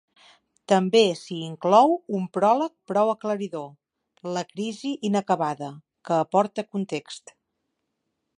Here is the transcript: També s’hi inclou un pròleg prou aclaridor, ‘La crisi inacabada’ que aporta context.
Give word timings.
També 0.71 1.01
s’hi 1.17 1.35
inclou 1.47 1.93
un 2.19 2.23
pròleg 2.37 2.73
prou 2.93 3.11
aclaridor, 3.13 3.69
‘La 4.39 4.45
crisi 4.55 4.95
inacabada’ 5.11 5.71
que 6.09 6.19
aporta 6.27 6.67
context. 6.75 7.37